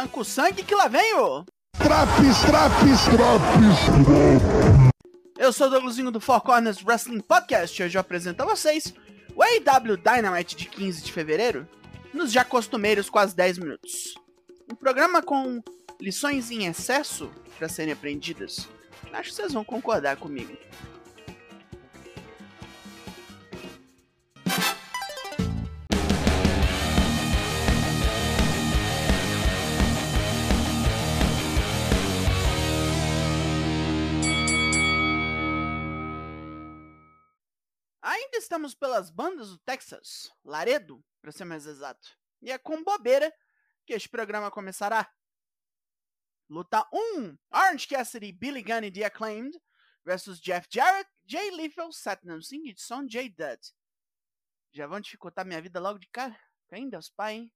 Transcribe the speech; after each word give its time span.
Tanca 0.00 0.20
o 0.20 0.24
sangue 0.24 0.62
que 0.62 0.74
lá 0.74 0.88
vem 0.88 1.14
o... 1.16 1.44
Traps, 1.76 2.38
traps, 2.46 3.04
traps, 3.04 4.56
Eu 5.38 5.52
sou 5.52 5.66
o 5.66 5.70
Douglasinho 5.70 6.10
do 6.10 6.18
Four 6.18 6.40
Corners 6.40 6.82
Wrestling 6.82 7.20
Podcast 7.20 7.78
e 7.78 7.84
hoje 7.84 7.98
eu 7.98 8.00
apresento 8.00 8.42
a 8.42 8.46
vocês 8.46 8.94
o 9.36 9.42
AEW 9.42 9.98
Dynamite 9.98 10.56
de 10.56 10.64
15 10.70 11.02
de 11.02 11.12
fevereiro, 11.12 11.68
nos 12.14 12.32
já 12.32 12.42
costumeiros 12.46 13.10
quase 13.10 13.36
10 13.36 13.58
minutos. 13.58 14.14
Um 14.72 14.74
programa 14.74 15.20
com 15.20 15.62
lições 16.00 16.50
em 16.50 16.64
excesso 16.64 17.30
para 17.58 17.68
serem 17.68 17.92
aprendidas. 17.92 18.70
Acho 19.12 19.28
que 19.28 19.36
vocês 19.36 19.52
vão 19.52 19.64
concordar 19.64 20.16
comigo. 20.16 20.56
Ainda 38.32 38.38
estamos 38.38 38.76
pelas 38.76 39.10
bandas 39.10 39.48
do 39.48 39.58
Texas, 39.58 40.32
Laredo, 40.44 41.04
para 41.20 41.32
ser 41.32 41.44
mais 41.44 41.66
exato. 41.66 42.16
E 42.40 42.52
é 42.52 42.56
com 42.58 42.80
bobeira 42.84 43.34
que 43.84 43.92
este 43.92 44.08
programa 44.08 44.52
começará. 44.52 45.12
Luta 46.48 46.88
1: 46.92 47.36
Orange 47.50 47.88
Cassidy, 47.88 48.30
Billy 48.30 48.62
Gunn 48.62 48.84
e 48.84 48.92
The 48.92 49.06
Acclaimed 49.06 49.60
versus 50.04 50.40
Jeff 50.40 50.68
Jarrett, 50.70 51.10
Jay 51.26 51.50
Lethal, 51.50 51.90
Satnam 51.92 52.40
Singh 52.40 52.70
e 52.70 52.74
Son 52.80 53.04
J. 53.04 53.30
Dutt. 53.30 53.74
Já 54.70 54.86
vão 54.86 55.00
dificultar 55.00 55.44
minha 55.44 55.60
vida 55.60 55.80
logo 55.80 55.98
de 55.98 56.06
cara? 56.06 56.38
Ainda 56.70 57.00
os 57.00 57.08
pai, 57.08 57.34
hein? 57.34 57.52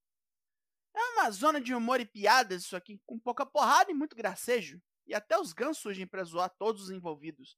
É 0.93 1.01
uma 1.13 1.31
zona 1.31 1.61
de 1.61 1.73
humor 1.73 2.01
e 2.01 2.05
piadas 2.05 2.65
isso 2.65 2.75
aqui, 2.75 3.01
com 3.07 3.17
pouca 3.17 3.47
porrada 3.47 3.93
e 3.93 3.95
muito 3.95 4.17
gracejo. 4.17 4.83
E 5.07 5.15
até 5.15 5.39
os 5.39 5.53
Guns 5.53 5.79
surgem 5.79 6.05
pra 6.05 6.25
zoar 6.25 6.51
todos 6.59 6.83
os 6.83 6.91
envolvidos. 6.91 7.57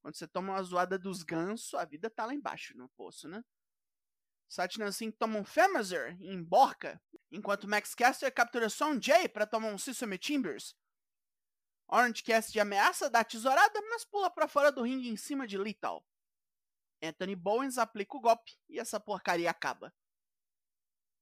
Quando 0.00 0.14
você 0.14 0.26
toma 0.26 0.54
uma 0.54 0.62
zoada 0.62 0.98
dos 0.98 1.22
gansos, 1.22 1.74
a 1.74 1.84
vida 1.84 2.08
tá 2.08 2.24
lá 2.24 2.34
embaixo 2.34 2.76
no 2.76 2.88
poço, 2.90 3.28
né? 3.28 3.44
Satnam 4.48 4.90
Singh 4.90 5.12
toma 5.12 5.38
um 5.38 5.44
Femazer 5.44 6.16
e 6.20 6.32
emborca, 6.32 7.00
enquanto 7.30 7.68
Max 7.68 7.94
Caster 7.94 8.32
captura 8.32 8.70
Son 8.70 9.00
Jay 9.00 9.28
para 9.28 9.46
tomar 9.46 9.68
um 9.68 9.78
Sesame 9.78 10.16
Timbers. 10.16 10.74
Orange 11.86 12.22
Cassidy 12.22 12.60
ameaça 12.60 13.10
dar 13.10 13.24
tesourada, 13.24 13.80
mas 13.90 14.04
pula 14.04 14.30
para 14.30 14.48
fora 14.48 14.70
do 14.70 14.82
ringue 14.82 15.08
em 15.08 15.16
cima 15.16 15.46
de 15.46 15.56
Lethal. 15.56 16.04
Anthony 17.02 17.36
Bowens 17.36 17.78
aplica 17.78 18.16
o 18.16 18.20
golpe 18.20 18.58
e 18.68 18.78
essa 18.78 18.98
porcaria 18.98 19.50
acaba. 19.50 19.94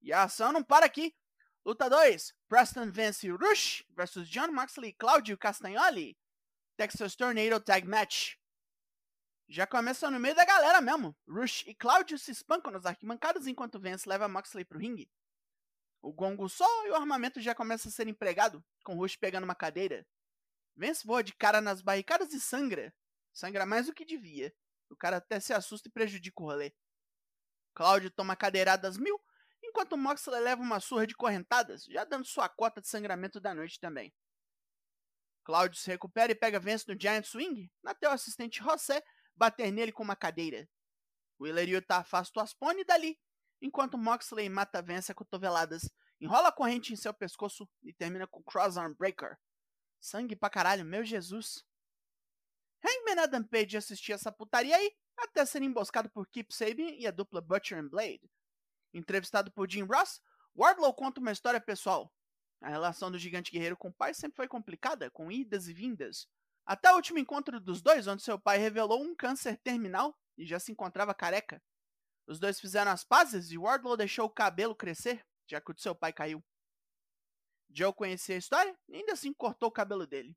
E 0.00 0.12
a 0.12 0.24
ação 0.24 0.52
não 0.52 0.62
para 0.62 0.86
aqui. 0.86 1.14
Luta 1.64 1.88
2: 1.90 2.34
Preston 2.48 2.90
vence 2.90 3.28
Rush 3.28 3.84
versus 3.90 4.28
John 4.28 4.52
Moxley 4.52 4.90
e 4.90 4.94
Claudio 4.94 5.36
Castagnoli. 5.36 6.16
Texas 6.76 7.16
Tornado 7.16 7.60
Tag 7.60 7.86
Match. 7.86 8.34
Já 9.48 9.66
começa 9.66 10.10
no 10.10 10.18
meio 10.18 10.34
da 10.34 10.44
galera 10.44 10.80
mesmo. 10.80 11.16
Rush 11.28 11.64
e 11.66 11.74
Claudio 11.74 12.18
se 12.18 12.32
espancam 12.32 12.72
nas 12.72 12.84
arquibancadas 12.84 13.46
enquanto 13.46 13.80
Vance 13.80 14.08
leva 14.08 14.28
Moxley 14.28 14.64
pro 14.64 14.78
ringue. 14.78 15.10
O 16.02 16.12
gongo 16.12 16.48
soa 16.48 16.86
e 16.86 16.90
o 16.90 16.94
armamento 16.94 17.40
já 17.40 17.54
começa 17.54 17.88
a 17.88 17.92
ser 17.92 18.08
empregado, 18.08 18.64
com 18.84 18.96
Rush 18.96 19.16
pegando 19.16 19.44
uma 19.44 19.54
cadeira. 19.54 20.06
Vance 20.76 21.06
voa 21.06 21.22
de 21.22 21.32
cara 21.32 21.60
nas 21.60 21.80
barricadas 21.80 22.32
e 22.32 22.40
sangra. 22.40 22.92
Sangra 23.32 23.64
mais 23.64 23.86
do 23.86 23.94
que 23.94 24.04
devia. 24.04 24.52
O 24.90 24.96
cara 24.96 25.18
até 25.18 25.38
se 25.40 25.52
assusta 25.52 25.88
e 25.88 25.92
prejudica 25.92 26.42
o 26.42 26.46
rolê. 26.46 26.72
Claudio 27.74 28.10
toma 28.10 28.34
cadeiradas 28.34 28.96
mil, 28.96 29.20
enquanto 29.62 29.96
Moxley 29.96 30.40
leva 30.40 30.62
uma 30.62 30.80
surra 30.80 31.06
de 31.06 31.14
correntadas, 31.14 31.84
já 31.84 32.04
dando 32.04 32.24
sua 32.24 32.48
cota 32.48 32.80
de 32.80 32.88
sangramento 32.88 33.40
da 33.40 33.54
noite 33.54 33.78
também. 33.78 34.12
Claudio 35.44 35.78
se 35.78 35.88
recupera 35.88 36.32
e 36.32 36.34
pega 36.34 36.58
Vance 36.58 36.88
no 36.88 36.98
Giant 36.98 37.24
Swing, 37.24 37.70
até 37.84 38.08
o 38.08 38.12
assistente 38.12 38.58
José 38.58 39.02
bater 39.36 39.70
nele 39.70 39.92
com 39.92 40.02
uma 40.02 40.16
cadeira. 40.16 40.68
O 41.38 41.46
Ileriota 41.46 41.96
afasta 41.96 42.40
o 42.40 42.42
Aspone 42.42 42.84
dali, 42.84 43.18
enquanto 43.60 43.98
Moxley 43.98 44.48
mata 44.48 44.82
Vance 44.82 45.12
a 45.12 45.14
cotoveladas, 45.14 45.90
enrola 46.20 46.48
a 46.48 46.52
corrente 46.52 46.92
em 46.92 46.96
seu 46.96 47.12
pescoço 47.12 47.68
e 47.82 47.92
termina 47.92 48.26
com 48.26 48.42
Crossarm 48.42 48.94
Breaker. 48.94 49.38
Sangue 50.00 50.36
pra 50.36 50.50
caralho, 50.50 50.84
meu 50.84 51.04
Jesus. 51.04 51.64
Hangman 52.82 53.22
Adam 53.22 53.44
Page 53.44 53.76
assistia 53.76 54.14
essa 54.14 54.32
putaria 54.32 54.76
aí, 54.76 54.92
até 55.16 55.44
ser 55.44 55.62
emboscado 55.62 56.10
por 56.10 56.26
Keep 56.28 56.54
Sabin 56.54 56.98
e 56.98 57.06
a 57.06 57.10
dupla 57.10 57.40
Butcher 57.40 57.78
and 57.78 57.88
Blade. 57.88 58.30
Entrevistado 58.92 59.50
por 59.50 59.70
Jim 59.70 59.82
Ross, 59.82 60.22
Wardlow 60.54 60.94
conta 60.94 61.20
uma 61.20 61.32
história 61.32 61.60
pessoal. 61.60 62.12
A 62.62 62.68
relação 62.68 63.10
do 63.10 63.18
gigante 63.18 63.50
guerreiro 63.50 63.76
com 63.76 63.88
o 63.88 63.92
pai 63.92 64.14
sempre 64.14 64.36
foi 64.36 64.48
complicada, 64.48 65.10
com 65.10 65.30
idas 65.30 65.68
e 65.68 65.74
vindas. 65.74 66.26
Até 66.66 66.90
o 66.92 66.96
último 66.96 67.20
encontro 67.20 67.60
dos 67.60 67.80
dois, 67.80 68.08
onde 68.08 68.22
seu 68.22 68.38
pai 68.38 68.58
revelou 68.58 69.00
um 69.00 69.14
câncer 69.14 69.56
terminal 69.58 70.18
e 70.36 70.44
já 70.44 70.58
se 70.58 70.72
encontrava 70.72 71.14
careca. 71.14 71.62
Os 72.26 72.40
dois 72.40 72.60
fizeram 72.60 72.90
as 72.90 73.04
pazes 73.04 73.52
e 73.52 73.56
Wardlow 73.56 73.96
deixou 73.96 74.26
o 74.26 74.30
cabelo 74.30 74.74
crescer, 74.74 75.24
já 75.48 75.60
que 75.60 75.70
o 75.70 75.74
de 75.74 75.80
seu 75.80 75.94
pai 75.94 76.12
caiu. 76.12 76.44
Joe 77.70 77.94
conhecia 77.94 78.34
a 78.34 78.38
história 78.38 78.76
e 78.88 78.96
ainda 78.96 79.12
assim 79.12 79.32
cortou 79.32 79.68
o 79.68 79.72
cabelo 79.72 80.08
dele. 80.08 80.36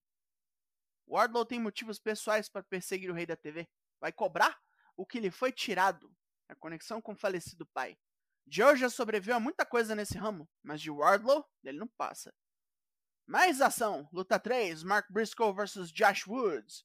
Wardlow 1.07 1.45
tem 1.45 1.59
motivos 1.59 1.97
pessoais 2.00 2.47
para 2.47 2.61
perseguir 2.61 3.09
o 3.09 3.13
rei 3.16 3.25
da 3.25 3.35
TV. 3.35 3.67
Vai 4.00 4.11
cobrar 4.11 4.56
o 4.96 5.07
que 5.07 5.19
lhe 5.19 5.31
foi 5.31 5.51
tirado, 5.51 6.16
a 6.47 6.56
conexão 6.56 7.01
com 7.01 7.13
o 7.13 7.17
falecido 7.17 7.66
pai. 7.73 7.97
Joe 8.46 8.75
já 8.75 8.90
sobreviveu 8.90 9.35
a 9.35 9.40
muita 9.40 9.66
coisa 9.66 9.96
nesse 9.96 10.17
ramo, 10.17 10.47
mas 10.61 10.79
de 10.79 10.91
Wardlow 10.91 11.44
ele 11.63 11.79
não 11.79 11.88
passa. 11.88 12.31
Mais 13.29 13.62
ação. 13.62 14.09
Luta 14.12 14.40
3. 14.40 14.81
Mark 14.81 15.06
Briscoe 15.12 15.53
vs 15.53 15.91
Josh 15.91 16.25
Woods. 16.25 16.84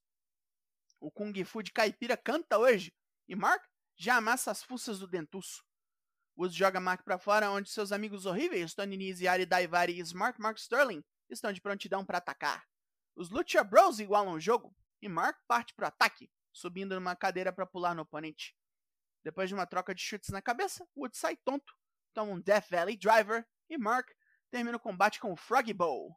O 1.01 1.11
Kung 1.11 1.33
Fu 1.43 1.63
de 1.63 1.73
Caipira 1.73 2.19
canta 2.19 2.59
hoje. 2.59 2.95
E 3.27 3.35
Mark 3.35 3.65
já 3.97 4.17
amassa 4.17 4.51
as 4.51 4.63
fuças 4.63 4.99
do 4.99 5.09
dentuço. 5.09 5.65
Woods 6.37 6.55
joga 6.55 6.79
Mark 6.79 7.03
para 7.03 7.19
fora, 7.19 7.51
onde 7.51 7.71
seus 7.71 7.93
amigos 7.93 8.27
horríveis, 8.27 8.75
Tony 8.75 8.99
Nese, 8.99 9.27
Ari 9.27 9.47
Daivari 9.47 9.95
e 9.95 10.01
Smart 10.01 10.39
Mark 10.39 10.59
Sterling, 10.59 11.03
estão 11.31 11.51
de 11.51 11.63
prontidão 11.63 12.05
para 12.05 12.19
atacar. 12.19 12.63
Os 13.17 13.31
Lucha 13.31 13.65
Bros 13.65 13.99
igualam 13.99 14.35
o 14.35 14.41
jogo, 14.41 14.77
e 15.01 15.09
Mark 15.09 15.39
parte 15.49 15.73
pro 15.73 15.87
ataque, 15.87 16.31
subindo 16.53 16.95
numa 16.95 17.17
cadeira 17.17 17.55
para 17.55 17.65
pular 17.65 17.95
no 17.95 18.03
oponente. 18.03 18.55
Depois 19.23 19.49
de 19.49 19.55
uma 19.55 19.67
troca 19.67 19.95
de 19.95 20.03
chutes 20.03 20.29
na 20.29 20.43
cabeça, 20.43 20.87
Woods 20.95 21.19
sai 21.19 21.39
tonto, 21.39 21.73
toma 22.13 22.33
um 22.33 22.41
Death 22.41 22.69
Valley 22.69 22.99
Driver, 22.99 23.47
e 23.71 23.79
Mark 23.79 24.11
termina 24.51 24.77
o 24.77 24.81
combate 24.81 25.19
com 25.19 25.33
o 25.33 25.37
Froggy 25.37 25.73
Bowl. 25.73 26.15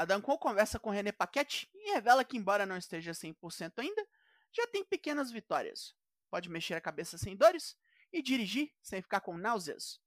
Adam 0.00 0.18
Cole 0.22 0.38
conversa 0.38 0.78
com 0.78 0.88
René 0.88 1.12
Paquette 1.12 1.68
e 1.74 1.92
revela 1.92 2.24
que, 2.24 2.34
embora 2.34 2.64
não 2.64 2.78
esteja 2.78 3.12
100% 3.12 3.80
ainda, 3.80 4.08
já 4.50 4.66
tem 4.66 4.82
pequenas 4.82 5.30
vitórias. 5.30 5.94
Pode 6.30 6.48
mexer 6.48 6.72
a 6.72 6.80
cabeça 6.80 7.18
sem 7.18 7.36
dores 7.36 7.76
e 8.10 8.22
dirigir 8.22 8.72
sem 8.80 9.02
ficar 9.02 9.20
com 9.20 9.36
náuseas. 9.36 10.00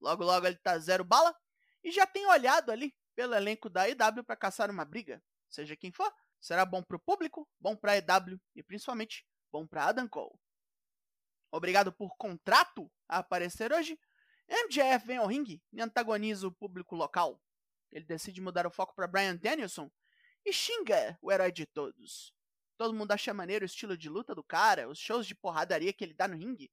Logo, 0.00 0.22
logo 0.22 0.46
ele 0.46 0.54
tá 0.54 0.78
zero 0.78 1.02
bala 1.02 1.34
e 1.82 1.90
já 1.90 2.06
tem 2.06 2.26
olhado 2.26 2.70
ali 2.70 2.94
pelo 3.16 3.34
elenco 3.34 3.68
da 3.68 3.88
EW 3.88 4.22
para 4.24 4.36
caçar 4.36 4.70
uma 4.70 4.84
briga. 4.84 5.20
Seja 5.50 5.74
quem 5.74 5.90
for, 5.90 6.14
será 6.40 6.64
bom 6.64 6.80
pro 6.80 7.00
público, 7.00 7.48
bom 7.58 7.74
pra 7.74 7.96
EW 7.96 8.40
e 8.54 8.62
principalmente 8.62 9.26
bom 9.50 9.66
pra 9.66 9.86
Adam 9.86 10.06
Cole. 10.06 10.38
Obrigado 11.50 11.92
por 11.92 12.16
contrato 12.16 12.88
a 13.08 13.18
aparecer 13.18 13.72
hoje. 13.72 13.98
MJF 14.48 15.04
vem 15.04 15.16
ao 15.16 15.26
ringue 15.26 15.60
e 15.72 15.80
antagoniza 15.82 16.46
o 16.46 16.52
público 16.52 16.94
local. 16.94 17.42
Ele 17.90 18.04
decide 18.04 18.40
mudar 18.40 18.66
o 18.66 18.70
foco 18.70 18.94
para 18.94 19.06
Brian 19.06 19.36
Danielson 19.36 19.90
e 20.44 20.52
xinga 20.52 21.18
o 21.20 21.32
herói 21.32 21.52
de 21.52 21.66
todos. 21.66 22.34
Todo 22.76 22.94
mundo 22.94 23.12
acha 23.12 23.34
maneiro 23.34 23.64
o 23.64 23.66
estilo 23.66 23.96
de 23.96 24.08
luta 24.08 24.34
do 24.34 24.44
cara, 24.44 24.88
os 24.88 24.98
shows 24.98 25.26
de 25.26 25.34
porradaria 25.34 25.92
que 25.92 26.04
ele 26.04 26.14
dá 26.14 26.28
no 26.28 26.36
ringue. 26.36 26.70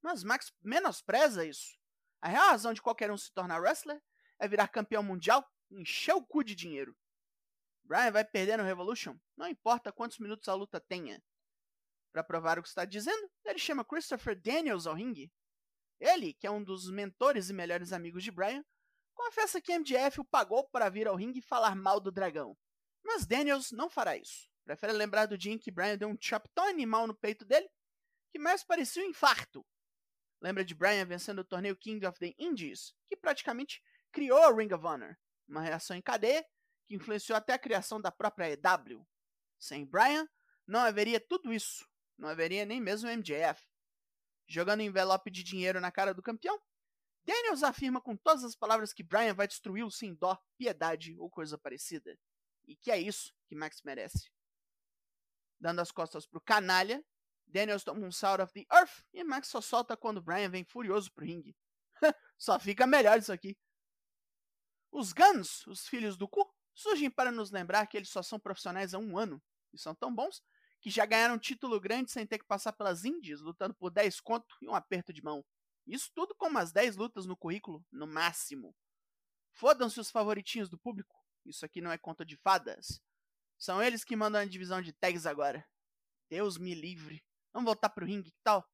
Mas 0.00 0.24
Max 0.24 0.52
menospreza 0.62 1.44
isso. 1.44 1.78
A 2.20 2.28
real 2.28 2.50
razão 2.50 2.72
de 2.72 2.80
qualquer 2.80 3.10
um 3.10 3.18
se 3.18 3.32
tornar 3.32 3.60
wrestler 3.60 4.00
é 4.38 4.48
virar 4.48 4.68
campeão 4.68 5.02
mundial 5.02 5.46
e 5.70 5.80
encher 5.80 6.14
o 6.14 6.24
cu 6.24 6.42
de 6.42 6.54
dinheiro. 6.54 6.96
Brian 7.84 8.10
vai 8.10 8.24
perder 8.24 8.56
no 8.56 8.64
Revolution, 8.64 9.16
não 9.36 9.46
importa 9.46 9.92
quantos 9.92 10.18
minutos 10.18 10.48
a 10.48 10.54
luta 10.54 10.80
tenha. 10.80 11.22
Para 12.12 12.24
provar 12.24 12.58
o 12.58 12.62
que 12.62 12.68
está 12.68 12.84
dizendo, 12.84 13.30
ele 13.44 13.58
chama 13.58 13.84
Christopher 13.84 14.40
Daniels 14.40 14.86
ao 14.86 14.94
ringue. 14.94 15.30
Ele, 16.00 16.34
que 16.34 16.46
é 16.46 16.50
um 16.50 16.62
dos 16.62 16.90
mentores 16.90 17.48
e 17.50 17.52
melhores 17.52 17.92
amigos 17.92 18.24
de 18.24 18.30
Brian, 18.30 18.64
confessa 19.16 19.60
que 19.60 19.76
MJF 19.76 20.20
o 20.20 20.24
pagou 20.24 20.68
para 20.68 20.88
vir 20.88 21.08
ao 21.08 21.16
ringue 21.16 21.40
e 21.40 21.42
falar 21.42 21.74
mal 21.74 21.98
do 21.98 22.12
dragão. 22.12 22.56
Mas 23.04 23.26
Daniels 23.26 23.72
não 23.72 23.90
fará 23.90 24.16
isso. 24.16 24.48
Prefere 24.64 24.92
lembrar 24.92 25.26
do 25.26 25.38
dia 25.38 25.52
em 25.52 25.58
que 25.58 25.70
Brian 25.70 25.96
deu 25.96 26.08
um 26.08 26.16
chop 26.20 26.48
tão 26.54 26.68
animal 26.68 27.06
no 27.06 27.14
peito 27.14 27.44
dele 27.44 27.68
que 28.30 28.38
mais 28.38 28.62
parecia 28.62 29.02
um 29.02 29.06
infarto. 29.06 29.66
Lembra 30.40 30.64
de 30.64 30.74
Brian 30.74 31.06
vencendo 31.06 31.38
o 31.38 31.44
torneio 31.44 31.76
King 31.76 32.04
of 32.06 32.18
the 32.18 32.34
Indies, 32.38 32.94
que 33.06 33.16
praticamente 33.16 33.82
criou 34.12 34.42
a 34.42 34.54
Ring 34.54 34.72
of 34.72 34.84
Honor, 34.84 35.16
uma 35.48 35.62
reação 35.62 35.96
em 35.96 36.02
cadeia 36.02 36.44
que 36.86 36.94
influenciou 36.94 37.36
até 37.36 37.52
a 37.52 37.58
criação 37.58 38.00
da 38.00 38.12
própria 38.12 38.50
EW. 38.50 39.06
Sem 39.58 39.86
Brian, 39.86 40.28
não 40.66 40.80
haveria 40.80 41.20
tudo 41.20 41.52
isso, 41.52 41.88
não 42.18 42.28
haveria 42.28 42.66
nem 42.66 42.80
mesmo 42.80 43.08
MJF. 43.08 43.66
Jogando 44.48 44.82
envelope 44.82 45.30
de 45.30 45.42
dinheiro 45.42 45.80
na 45.80 45.90
cara 45.90 46.12
do 46.12 46.22
campeão, 46.22 46.60
Daniels 47.26 47.64
afirma 47.64 48.00
com 48.00 48.16
todas 48.16 48.44
as 48.44 48.54
palavras 48.54 48.92
que 48.92 49.02
Brian 49.02 49.34
vai 49.34 49.48
destruí-lo 49.48 49.90
sem 49.90 50.14
dó, 50.14 50.40
piedade 50.56 51.16
ou 51.18 51.28
coisa 51.28 51.58
parecida. 51.58 52.16
E 52.66 52.76
que 52.76 52.90
é 52.90 52.98
isso 53.00 53.34
que 53.48 53.56
Max 53.56 53.82
merece. 53.82 54.30
Dando 55.58 55.80
as 55.80 55.90
costas 55.90 56.24
pro 56.24 56.40
canalha, 56.40 57.04
Daniels 57.44 57.82
toma 57.82 58.06
um 58.06 58.12
Sound 58.12 58.42
of 58.42 58.52
the 58.52 58.64
Earth 58.72 59.04
e 59.12 59.24
Max 59.24 59.48
só 59.48 59.60
solta 59.60 59.96
quando 59.96 60.22
Brian 60.22 60.48
vem 60.48 60.64
furioso 60.64 61.12
pro 61.12 61.24
ringue. 61.24 61.56
só 62.38 62.60
fica 62.60 62.86
melhor 62.86 63.18
isso 63.18 63.32
aqui. 63.32 63.58
Os 64.92 65.12
Guns, 65.12 65.66
os 65.66 65.86
filhos 65.88 66.16
do 66.16 66.28
cu, 66.28 66.48
surgem 66.74 67.10
para 67.10 67.32
nos 67.32 67.50
lembrar 67.50 67.86
que 67.86 67.96
eles 67.96 68.08
só 68.08 68.22
são 68.22 68.38
profissionais 68.38 68.94
há 68.94 68.98
um 68.98 69.18
ano 69.18 69.42
e 69.72 69.78
são 69.78 69.94
tão 69.94 70.14
bons 70.14 70.42
que 70.80 70.90
já 70.90 71.04
ganharam 71.04 71.34
um 71.34 71.38
título 71.38 71.80
grande 71.80 72.12
sem 72.12 72.24
ter 72.24 72.38
que 72.38 72.46
passar 72.46 72.72
pelas 72.72 73.04
Indies, 73.04 73.40
lutando 73.40 73.74
por 73.74 73.90
10 73.90 74.20
conto 74.20 74.56
e 74.62 74.68
um 74.68 74.74
aperto 74.74 75.12
de 75.12 75.22
mão. 75.22 75.44
Isso 75.86 76.10
tudo 76.14 76.34
com 76.34 76.48
umas 76.48 76.72
10 76.72 76.96
lutas 76.96 77.26
no 77.26 77.36
currículo, 77.36 77.84
no 77.92 78.06
máximo. 78.06 78.74
Fodam-se 79.52 80.00
os 80.00 80.10
favoritinhos 80.10 80.68
do 80.68 80.76
público. 80.76 81.14
Isso 81.44 81.64
aqui 81.64 81.80
não 81.80 81.92
é 81.92 81.96
conta 81.96 82.24
de 82.24 82.36
fadas. 82.36 83.00
São 83.56 83.80
eles 83.80 84.04
que 84.04 84.16
mandam 84.16 84.40
a 84.40 84.44
divisão 84.44 84.82
de 84.82 84.92
tags 84.92 85.26
agora. 85.26 85.64
Deus 86.28 86.58
me 86.58 86.74
livre. 86.74 87.24
Vamos 87.52 87.66
voltar 87.66 87.88
pro 87.90 88.04
ringue, 88.04 88.32
que 88.32 88.42
tal? 88.42 88.68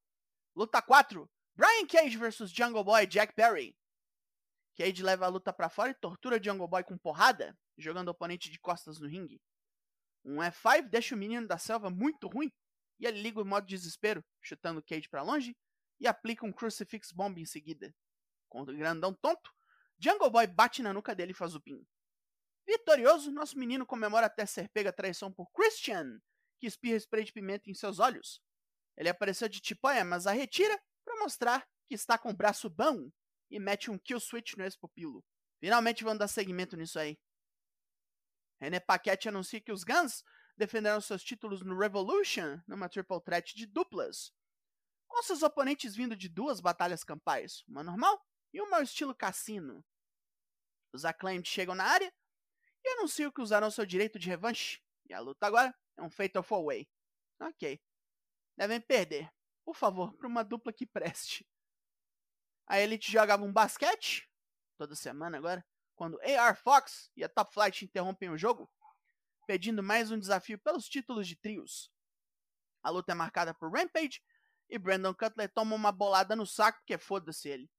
Luta 0.55 0.81
4. 0.81 1.29
Brian 1.55 1.85
Cage 1.87 2.17
vs 2.17 2.51
Jungle 2.51 2.83
Boy 2.83 3.05
Jack 3.05 3.33
Perry. 3.33 3.77
Cage 4.75 5.03
leva 5.03 5.27
a 5.27 5.29
luta 5.29 5.53
para 5.53 5.69
fora 5.69 5.91
e 5.91 5.95
tortura 5.95 6.41
Jungle 6.43 6.67
Boy 6.67 6.83
com 6.83 6.97
porrada, 6.97 7.55
jogando 7.77 8.07
o 8.07 8.11
oponente 8.11 8.49
de 8.49 8.59
costas 8.59 8.99
no 8.99 9.07
ringue. 9.07 9.39
Um 10.25 10.37
F5 10.37 10.89
deixa 10.89 11.13
o 11.13 11.17
menino 11.17 11.47
da 11.47 11.59
selva 11.59 11.91
muito 11.91 12.27
ruim 12.27 12.51
e 12.99 13.05
ele 13.05 13.21
liga 13.21 13.39
o 13.39 13.45
modo 13.45 13.67
desespero, 13.67 14.25
chutando 14.41 14.81
Cage 14.81 15.07
para 15.07 15.21
longe 15.21 15.55
e 15.99 16.07
aplica 16.07 16.45
um 16.45 16.51
Crucifix 16.51 17.11
Bomb 17.11 17.39
em 17.39 17.45
seguida. 17.45 17.93
Com 18.49 18.61
o 18.61 18.65
grandão 18.65 19.13
tonto, 19.13 19.51
Jungle 19.97 20.29
Boy 20.29 20.47
bate 20.47 20.81
na 20.81 20.93
nuca 20.93 21.15
dele 21.15 21.31
e 21.31 21.35
faz 21.35 21.55
o 21.55 21.61
pin. 21.61 21.85
Vitorioso, 22.65 23.31
nosso 23.31 23.57
menino 23.57 23.85
comemora 23.85 24.27
até 24.27 24.45
ser 24.45 24.69
pega 24.69 24.89
a 24.89 24.93
traição 24.93 25.31
por 25.31 25.51
Christian, 25.51 26.21
que 26.59 26.67
espirra 26.67 26.97
spray 26.97 27.23
de 27.23 27.33
pimenta 27.33 27.69
em 27.69 27.73
seus 27.73 27.99
olhos. 27.99 28.41
Ele 28.95 29.09
apareceu 29.09 29.49
de 29.49 29.59
tipóia, 29.59 30.05
mas 30.05 30.27
a 30.27 30.31
retira 30.31 30.79
para 31.03 31.19
mostrar 31.19 31.67
que 31.87 31.93
está 31.93 32.17
com 32.17 32.29
o 32.29 32.35
braço 32.35 32.69
bom 32.69 33.09
e 33.49 33.59
mete 33.59 33.91
um 33.91 33.97
kill 33.97 34.19
switch 34.19 34.55
no 34.55 34.63
ex-pupilo. 34.63 35.23
Finalmente 35.59 36.03
vão 36.03 36.17
dar 36.17 36.27
seguimento 36.27 36.77
nisso 36.77 36.99
aí. 36.99 37.19
René 38.59 38.79
Paquette 38.79 39.27
anuncia 39.27 39.59
que 39.59 39.71
os 39.71 39.83
Guns 39.83 40.23
defenderam 40.55 41.01
seus 41.01 41.23
títulos 41.23 41.61
no 41.61 41.77
Revolution, 41.77 42.59
numa 42.67 42.87
triple 42.87 43.21
threat 43.21 43.55
de 43.55 43.65
duplas, 43.65 44.31
com 45.13 45.21
seus 45.21 45.43
oponentes 45.43 45.95
vindo 45.95 46.15
de 46.15 46.27
duas 46.27 46.59
batalhas 46.59 47.03
campais, 47.03 47.63
uma 47.67 47.83
normal 47.83 48.19
e 48.51 48.59
uma 48.59 48.77
ao 48.77 48.83
estilo 48.83 49.13
cassino. 49.13 49.85
Os 50.91 51.05
Acclaimed 51.05 51.47
chegam 51.47 51.75
na 51.75 51.85
área 51.85 52.11
e 52.83 52.89
anunciam 52.93 53.31
que 53.31 53.39
usarão 53.39 53.69
seu 53.69 53.85
direito 53.85 54.17
de 54.17 54.27
revanche, 54.27 54.81
e 55.07 55.13
a 55.13 55.19
luta 55.19 55.45
agora 55.45 55.73
é 55.95 56.01
um 56.01 56.09
Fatal 56.09 56.43
4-Way. 56.43 56.89
Ok. 57.41 57.79
Devem 58.57 58.81
perder. 58.81 59.31
Por 59.63 59.75
favor, 59.75 60.15
para 60.17 60.27
uma 60.27 60.43
dupla 60.43 60.73
que 60.73 60.87
preste. 60.87 61.47
A 62.65 62.79
Elite 62.79 63.11
jogava 63.11 63.43
um 63.43 63.53
basquete, 63.53 64.27
toda 64.79 64.95
semana 64.95 65.37
agora, 65.37 65.63
quando 65.95 66.19
AR 66.21 66.55
Fox 66.55 67.11
e 67.15 67.23
a 67.23 67.29
Top 67.29 67.53
Flight 67.53 67.85
interrompem 67.85 68.31
o 68.31 68.37
jogo, 68.37 68.67
pedindo 69.45 69.83
mais 69.83 70.09
um 70.09 70.17
desafio 70.17 70.57
pelos 70.57 70.89
títulos 70.89 71.27
de 71.27 71.35
trios. 71.35 71.91
A 72.81 72.89
luta 72.89 73.11
é 73.11 73.15
marcada 73.15 73.53
por 73.53 73.71
Rampage 73.71 74.23
e 74.73 74.79
Brandon 74.79 75.13
Cutler 75.13 75.53
toma 75.53 75.75
uma 75.75 75.91
bolada 75.91 76.35
no 76.35 76.47
saco 76.47 76.79
porque 76.79 76.97
foda-se 76.97 77.47
ele. 77.47 77.69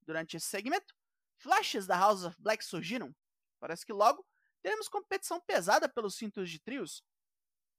Durante 0.00 0.38
esse 0.38 0.46
segmento, 0.46 0.96
flashes 1.36 1.86
da 1.86 1.94
House 1.94 2.24
of 2.24 2.34
Black 2.40 2.64
surgiram. 2.64 3.14
Parece 3.60 3.84
que 3.84 3.92
logo 3.92 4.26
teremos 4.62 4.88
competição 4.88 5.38
pesada 5.42 5.90
pelos 5.90 6.16
cintos 6.16 6.48
de 6.48 6.58
trios. 6.58 7.04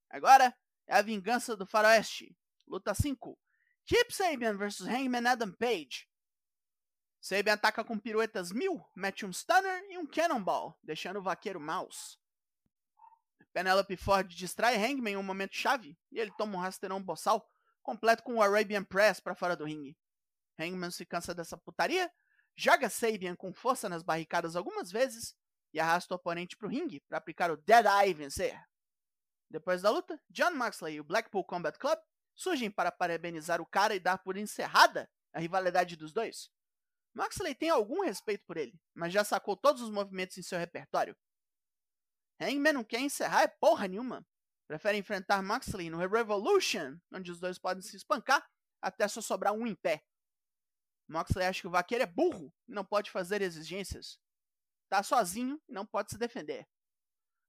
Agora 0.07 0.55
é 0.85 0.95
a 0.95 1.01
vingança 1.01 1.57
do 1.57 1.65
faroeste. 1.65 2.37
Luta 2.67 2.93
5. 2.93 3.35
Chip 3.85 4.13
Sabian 4.13 4.55
vs 4.55 4.81
Hangman 4.81 5.25
Adam 5.25 5.51
Page. 5.53 6.07
Sabian 7.19 7.53
ataca 7.53 7.83
com 7.83 7.97
piruetas 7.97 8.51
mil, 8.51 8.85
mete 8.95 9.25
um 9.25 9.33
stunner 9.33 9.83
e 9.89 9.97
um 9.97 10.05
cannonball, 10.05 10.77
deixando 10.83 11.17
o 11.17 11.23
vaqueiro 11.23 11.59
mouse. 11.59 12.19
Penelope 13.51 13.97
Ford 13.97 14.27
distrai 14.27 14.75
Hangman 14.75 15.15
em 15.15 15.17
um 15.17 15.23
momento 15.23 15.55
chave 15.55 15.97
e 16.11 16.19
ele 16.19 16.31
toma 16.37 16.55
um 16.55 16.61
rasteirão 16.61 17.01
boçal 17.01 17.49
completo 17.83 18.23
com 18.23 18.35
o 18.35 18.41
Arabian 18.41 18.83
Press 18.83 19.19
para 19.19 19.35
fora 19.35 19.55
do 19.55 19.65
ringue. 19.65 19.95
Hangman 20.57 20.89
se 20.89 21.05
cansa 21.05 21.35
dessa 21.35 21.57
putaria, 21.57 22.11
joga 22.55 22.89
Sabian 22.89 23.35
com 23.35 23.53
força 23.53 23.89
nas 23.89 24.01
barricadas 24.01 24.55
algumas 24.55 24.91
vezes 24.91 25.35
e 25.73 25.79
arrasta 25.79 26.13
o 26.13 26.17
oponente 26.17 26.55
para 26.55 26.67
o 26.67 26.69
ringue 26.69 27.01
para 27.01 27.17
aplicar 27.17 27.51
o 27.51 27.57
Dead 27.57 27.85
Eye 27.85 28.11
e 28.11 28.13
vencer. 28.13 28.59
Depois 29.49 29.81
da 29.81 29.89
luta, 29.89 30.19
John 30.29 30.51
Moxley 30.51 30.95
e 30.95 30.99
o 30.99 31.03
Blackpool 31.03 31.43
Combat 31.43 31.77
Club 31.77 31.99
surgem 32.35 32.71
para 32.71 32.91
parabenizar 32.91 33.61
o 33.61 33.65
cara 33.65 33.93
e 33.93 33.99
dar 33.99 34.17
por 34.17 34.37
encerrada 34.37 35.09
a 35.31 35.39
rivalidade 35.39 35.95
dos 35.95 36.11
dois. 36.11 36.49
Moxley 37.13 37.53
tem 37.53 37.69
algum 37.69 38.01
respeito 38.01 38.43
por 38.45 38.57
ele, 38.57 38.79
mas 38.93 39.13
já 39.13 39.23
sacou 39.23 39.55
todos 39.55 39.81
os 39.81 39.91
movimentos 39.91 40.37
em 40.37 40.41
seu 40.41 40.57
repertório. 40.57 41.15
Hangman 42.39 42.73
não 42.73 42.83
quer 42.83 42.99
encerrar 42.99 43.43
é 43.43 43.47
porra 43.47 43.87
nenhuma 43.87 44.25
prefere 44.73 44.97
enfrentar 44.97 45.43
Moxley 45.43 45.87
no 45.87 45.99
Revolution, 45.99 46.97
onde 47.11 47.31
os 47.31 47.39
dois 47.39 47.59
podem 47.59 47.83
se 47.83 47.95
espancar 47.95 48.43
até 48.81 49.07
só 49.07 49.21
sobrar 49.21 49.53
um 49.53 49.67
em 49.67 49.75
pé. 49.75 50.03
Moxley 51.07 51.45
acha 51.45 51.61
que 51.61 51.67
o 51.67 51.71
vaqueiro 51.71 52.03
é 52.03 52.07
burro 52.07 52.51
e 52.67 52.73
não 52.73 52.83
pode 52.83 53.11
fazer 53.11 53.43
exigências. 53.43 54.19
Tá 54.89 55.03
sozinho 55.03 55.61
e 55.69 55.71
não 55.71 55.85
pode 55.85 56.09
se 56.09 56.17
defender. 56.17 56.67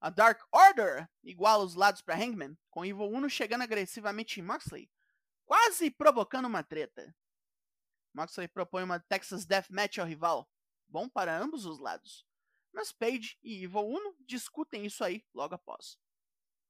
A 0.03 0.11
Dark 0.11 0.39
Order 0.53 1.09
iguala 1.23 1.65
os 1.65 1.75
lados 1.75 2.03
para 2.03 2.15
Hangman, 2.15 2.59
com 2.69 2.85
Evil 2.85 3.09
Uno 3.09 3.31
chegando 3.31 3.63
agressivamente 3.63 4.39
em 4.39 4.43
Moxley, 4.43 4.91
quase 5.47 5.91
provocando 5.91 6.45
uma 6.45 6.63
treta. 6.63 7.17
Moxley 8.13 8.49
propõe 8.49 8.83
uma 8.83 9.01
Texas 9.01 9.47
Death 9.47 9.71
Match 9.71 9.97
ao 9.97 10.07
rival, 10.07 10.47
bom 10.87 11.09
para 11.09 11.39
ambos 11.39 11.65
os 11.65 11.79
lados. 11.79 12.27
Mas 12.71 12.93
Page 12.93 13.39
e 13.43 13.65
Evil 13.65 13.87
Uno 13.87 14.15
discutem 14.21 14.85
isso 14.85 15.03
aí 15.03 15.25
logo 15.33 15.55
após. 15.55 16.04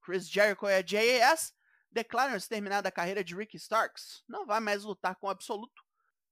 Chris 0.05 0.29
Jericho 0.29 0.67
e 0.69 0.73
a 0.75 0.85
JAS 0.85 1.51
declaram 1.91 2.35
exterminada 2.35 2.89
a 2.89 2.91
carreira 2.91 3.23
de 3.23 3.35
Ricky 3.35 3.57
Starks. 3.57 4.23
Não 4.27 4.45
vai 4.45 4.59
mais 4.59 4.83
lutar 4.83 5.15
com 5.15 5.25
o 5.25 5.29
absoluto, 5.31 5.83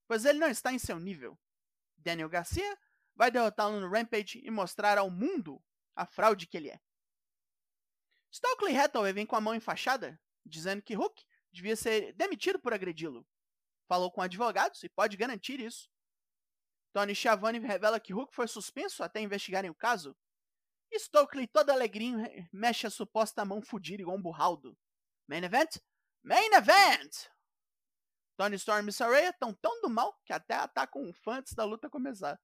pois 0.08 0.25
ele 0.25 0.38
não 0.38 0.48
está 0.48 0.72
em 0.72 0.77
seu 0.77 1.00
nível. 1.00 1.39
Daniel 1.98 2.30
Garcia 2.30 2.77
vai 3.15 3.32
derrotá-lo 3.32 3.80
no 3.80 3.89
Rampage 3.89 4.39
e 4.44 4.51
mostrar 4.51 4.98
ao 5.00 5.10
mundo 5.10 5.60
a 5.96 6.06
fraude 6.06 6.46
que 6.46 6.56
ele 6.56 6.70
é. 6.70 6.80
Stokely 8.32 8.77
Hathaway 8.77 9.13
vem 9.13 9.25
com 9.25 9.36
a 9.36 9.42
mão 9.42 9.56
enfaixada, 9.56 10.20
dizendo 10.46 10.82
que 10.82 10.98
Hook 10.98 11.24
devia 11.51 11.75
ser 11.75 12.13
demitido 12.13 12.60
por 12.60 12.74
agredi-lo. 12.74 13.25
Falou 13.88 14.12
com 14.12 14.22
advogados 14.22 14.84
e 14.84 14.89
pode 14.89 15.18
garantir 15.18 15.60
isso. 15.60 15.89
Tony 16.92 17.15
Schiavone 17.15 17.60
revela 17.60 18.00
que 18.00 18.13
Hook 18.13 18.36
foi 18.36 18.48
suspenso 18.48 19.03
até 19.03 19.20
investigarem 19.20 19.70
o 19.70 19.75
caso 19.75 20.15
Stokely, 21.00 21.47
todo 21.47 21.69
alegrinho, 21.69 22.25
mexe 22.51 22.88
a 22.88 22.89
suposta 22.89 23.43
mão 23.43 23.62
fudida 23.62 24.01
igual 24.01 24.17
um 24.17 24.21
burraldo. 24.21 24.77
Main 25.27 25.43
Event? 25.43 25.77
Main 26.23 26.53
Event! 26.53 27.27
Tony 28.35 28.55
Storm 28.55 28.88
e 28.88 28.93
Saraya 28.93 29.29
estão 29.29 29.53
tão 29.53 29.81
do 29.81 29.89
mal 29.89 30.19
que 30.25 30.33
até 30.33 30.55
atacam 30.55 31.03
um 31.03 31.13
fã 31.13 31.38
antes 31.38 31.53
da 31.53 31.63
luta 31.63 31.89
começar. 31.89 32.39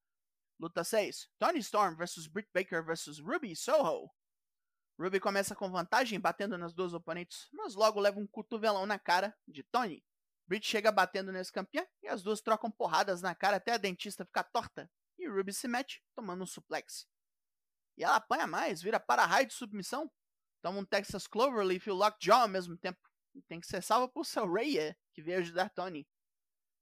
Luta 0.59 0.83
6. 0.83 1.29
Tony 1.39 1.59
Storm 1.59 1.95
vs 1.95 2.27
Britt 2.27 2.49
Baker 2.53 2.83
vs 2.83 3.19
Ruby 3.19 3.55
Soho. 3.55 4.09
Ruby 4.99 5.19
começa 5.19 5.55
com 5.55 5.71
vantagem, 5.71 6.19
batendo 6.19 6.57
nas 6.57 6.73
duas 6.73 6.93
oponentes, 6.93 7.47
mas 7.53 7.73
logo 7.73 7.99
leva 7.99 8.19
um 8.19 8.27
cotovelão 8.27 8.85
na 8.85 8.99
cara 8.99 9.35
de 9.47 9.63
Tony. 9.63 10.03
Britt 10.45 10.67
chega 10.67 10.91
batendo 10.91 11.31
nesse 11.31 11.51
campeão 11.51 11.87
e 12.03 12.07
as 12.07 12.21
duas 12.21 12.41
trocam 12.41 12.69
porradas 12.69 13.21
na 13.21 13.33
cara 13.33 13.57
até 13.57 13.71
a 13.71 13.77
dentista 13.77 14.25
ficar 14.25 14.43
torta. 14.43 14.91
E 15.17 15.27
Ruby 15.27 15.53
se 15.53 15.67
mete, 15.67 16.03
tomando 16.15 16.43
um 16.43 16.47
suplex. 16.47 17.07
E 17.99 18.03
ela 18.03 18.15
apanha 18.15 18.47
mais, 18.47 18.81
vira 18.81 18.97
para-raio 18.97 19.45
de 19.45 19.53
submissão. 19.53 20.09
Toma 20.61 20.79
um 20.79 20.85
Texas 20.85 21.27
Cloverleaf 21.27 21.85
e 21.85 21.91
o 21.91 21.95
Lockjaw 21.95 22.43
ao 22.43 22.47
mesmo 22.47 22.77
tempo. 22.77 22.97
E 23.35 23.41
tem 23.41 23.59
que 23.59 23.67
ser 23.67 23.83
salva 23.83 24.07
por 24.07 24.25
Raya, 24.25 24.97
que 25.13 25.21
veio 25.21 25.39
ajudar 25.39 25.69
Tony. 25.69 26.07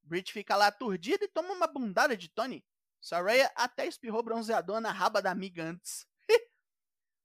Brit 0.03 0.31
fica 0.31 0.55
lá 0.55 0.67
aturdida 0.67 1.25
e 1.25 1.27
toma 1.27 1.53
uma 1.53 1.65
bundada 1.65 2.15
de 2.15 2.29
Tony. 2.29 2.63
Raya 3.11 3.51
até 3.55 3.87
espirrou 3.87 4.21
bronzeador 4.21 4.79
na 4.79 4.91
raba 4.91 5.19
da 5.19 5.31
amiga 5.31 5.63
antes. 5.63 6.07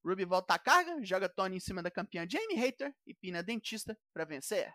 Ruby 0.03 0.25
volta 0.25 0.55
à 0.55 0.59
carga, 0.59 1.05
joga 1.05 1.29
Tony 1.29 1.57
em 1.57 1.61
cima 1.61 1.83
da 1.83 1.91
campeã 1.91 2.27
Jamie 2.29 2.57
Hater 2.57 2.95
e 3.07 3.15
pina 3.15 3.41
a 3.41 3.43
dentista 3.43 3.97
para 4.13 4.25
vencer. 4.25 4.73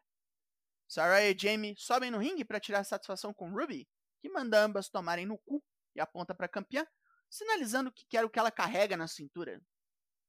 Saraya 0.88 1.31
e 1.31 1.38
Jamie 1.38 1.75
sobem 1.75 2.12
no 2.12 2.19
ringue 2.19 2.45
para 2.45 2.59
tirar 2.59 2.83
satisfação 2.83 3.33
com 3.33 3.50
Ruby, 3.50 3.89
que 4.21 4.29
manda 4.29 4.63
ambas 4.63 4.89
tomarem 4.89 5.25
no 5.25 5.39
cu 5.39 5.62
e 5.95 6.00
aponta 6.00 6.36
para 6.36 6.45
a 6.45 6.50
campeã 6.50 6.88
sinalizando 7.29 7.91
que 7.91 8.05
quer 8.05 8.24
o 8.25 8.29
que 8.29 8.39
ela 8.39 8.51
carrega 8.51 8.98
na 8.98 9.07
cintura. 9.07 9.62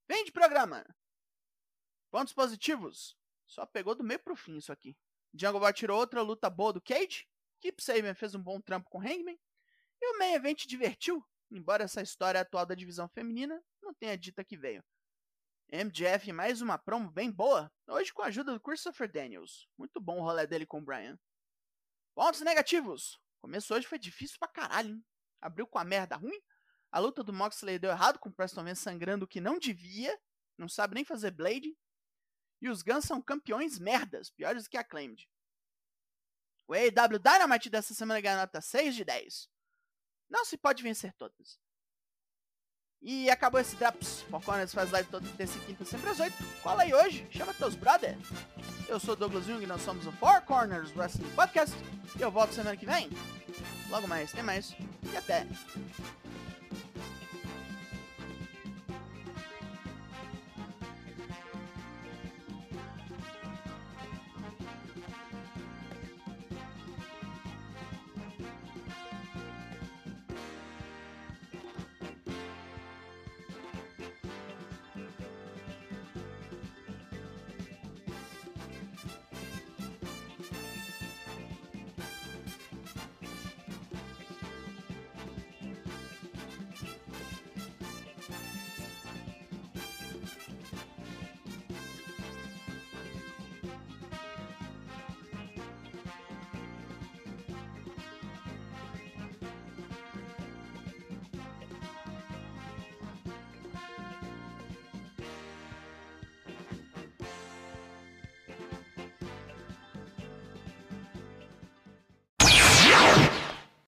Vem 0.07 0.25
de 0.25 0.31
programa! 0.31 0.85
Pontos 2.11 2.33
positivos. 2.33 3.17
Só 3.45 3.65
pegou 3.65 3.95
do 3.95 4.03
meio 4.03 4.19
pro 4.19 4.35
fim 4.35 4.57
isso 4.57 4.71
aqui. 4.71 4.97
Jungle 5.33 5.59
Boy 5.59 5.73
tirou 5.73 5.99
outra 5.99 6.21
luta 6.21 6.49
boa 6.49 6.73
do 6.73 6.81
Cage. 6.81 7.27
Keep 7.61 7.83
Sabian 7.83 8.15
fez 8.15 8.33
um 8.33 8.41
bom 8.41 8.59
trampo 8.59 8.89
com 8.89 8.99
Hangman. 8.99 9.39
E 10.01 10.13
o 10.13 10.17
main 10.17 10.33
event 10.33 10.65
divertiu, 10.65 11.23
embora 11.51 11.83
essa 11.83 12.01
história 12.01 12.39
atual 12.39 12.65
da 12.65 12.73
divisão 12.73 13.07
feminina 13.09 13.61
não 13.81 13.93
tenha 13.93 14.17
dita 14.17 14.43
que 14.43 14.57
veio. 14.57 14.83
MJF 15.71 16.31
mais 16.33 16.61
uma 16.61 16.79
promo 16.79 17.11
bem 17.11 17.31
boa, 17.31 17.71
hoje 17.87 18.11
com 18.11 18.23
a 18.23 18.27
ajuda 18.27 18.53
do 18.53 18.59
Christopher 18.59 19.11
Daniels. 19.11 19.67
Muito 19.77 20.01
bom 20.01 20.19
o 20.19 20.23
rolê 20.23 20.47
dele 20.47 20.65
com 20.65 20.79
o 20.79 20.83
Brian. 20.83 21.19
Pontos 22.15 22.41
negativos. 22.41 23.19
Começo 23.39 23.73
hoje 23.73 23.85
foi 23.85 23.99
difícil 23.99 24.37
pra 24.39 24.47
caralho, 24.47 24.95
hein? 24.95 25.05
Abriu 25.39 25.67
com 25.67 25.77
a 25.77 25.83
merda 25.83 26.15
ruim. 26.15 26.41
A 26.91 26.99
luta 26.99 27.23
do 27.23 27.31
Moxley 27.31 27.77
deu 27.77 27.91
errado 27.91 28.19
com 28.19 28.29
o 28.29 28.33
Preston 28.33 28.63
Vance 28.63 28.81
sangrando 28.81 29.25
o 29.25 29.27
que 29.27 29.39
não 29.39 29.59
devia. 29.59 30.17
Não 30.57 30.67
sabe 30.67 30.95
nem 30.95 31.05
fazer 31.05 31.31
Blade. 31.31 31.77
E 32.61 32.69
os 32.69 32.81
Guns 32.81 33.05
são 33.05 33.21
campeões 33.21 33.79
merdas, 33.79 34.29
piores 34.29 34.67
que 34.67 34.77
a 34.77 34.83
Claimed. 34.83 35.29
O 36.67 36.73
AEW 36.73 37.19
Dynamite 37.19 37.69
dessa 37.69 37.93
semana 37.93 38.21
ganha 38.21 38.37
nota 38.37 38.61
6 38.61 38.95
de 38.95 39.03
10. 39.03 39.49
Não 40.29 40.45
se 40.45 40.57
pode 40.57 40.83
vencer 40.83 41.13
todas. 41.13 41.59
E 43.01 43.29
acabou 43.29 43.59
esse 43.59 43.75
Drops. 43.77 44.21
Foconas 44.23 44.73
faz 44.73 44.91
live 44.91 45.09
toda 45.09 45.27
terça 45.37 45.57
e 45.57 45.61
quinta, 45.61 45.85
sempre 45.85 46.09
às 46.09 46.19
8. 46.19 46.35
Cola 46.61 46.83
aí 46.83 46.93
hoje, 46.93 47.27
chama 47.31 47.53
teus 47.53 47.75
brother. 47.75 48.17
Eu 48.87 48.99
sou 48.99 49.15
Douglas 49.15 49.45
Jung 49.45 49.63
e 49.63 49.67
nós 49.67 49.81
somos 49.81 50.05
o 50.05 50.11
Four 50.13 50.41
Corners 50.41 50.95
Wrestling 50.95 51.31
Podcast. 51.33 51.75
E 52.17 52.21
eu 52.21 52.29
volto 52.29 52.53
semana 52.53 52.75
que 52.75 52.85
vem. 52.85 53.09
Logo 53.89 54.07
mais, 54.07 54.31
tem 54.31 54.43
mais. 54.43 54.75
E 55.11 55.17
até. 55.17 55.47